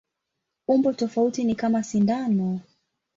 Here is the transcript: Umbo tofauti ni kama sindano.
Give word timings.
Umbo 0.67 0.93
tofauti 0.93 1.43
ni 1.43 1.55
kama 1.55 1.83
sindano. 1.83 2.59